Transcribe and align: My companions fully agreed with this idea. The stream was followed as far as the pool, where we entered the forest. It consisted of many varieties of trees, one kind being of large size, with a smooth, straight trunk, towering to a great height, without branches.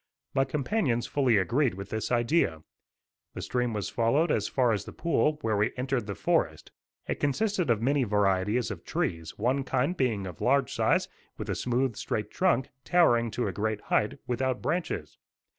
My 0.33 0.45
companions 0.45 1.05
fully 1.05 1.37
agreed 1.37 1.75
with 1.75 1.91
this 1.91 2.11
idea. 2.11 2.63
The 3.35 3.41
stream 3.43 3.71
was 3.71 3.87
followed 3.91 4.31
as 4.31 4.47
far 4.47 4.71
as 4.71 4.85
the 4.85 4.91
pool, 4.91 5.37
where 5.41 5.55
we 5.55 5.73
entered 5.77 6.07
the 6.07 6.15
forest. 6.15 6.71
It 7.05 7.19
consisted 7.19 7.69
of 7.69 7.83
many 7.83 8.03
varieties 8.03 8.71
of 8.71 8.83
trees, 8.83 9.37
one 9.37 9.63
kind 9.63 9.95
being 9.95 10.25
of 10.25 10.41
large 10.41 10.73
size, 10.73 11.07
with 11.37 11.51
a 11.51 11.55
smooth, 11.55 11.95
straight 11.97 12.31
trunk, 12.31 12.69
towering 12.83 13.29
to 13.29 13.45
a 13.47 13.51
great 13.53 13.79
height, 13.81 14.17
without 14.25 14.59
branches. 14.59 15.19